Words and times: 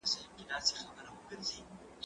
دا 0.49 0.57
درسونه 0.57 0.91
له 1.05 1.11
هغه 1.11 1.21
مهم 1.23 1.41
دي، 1.47 1.59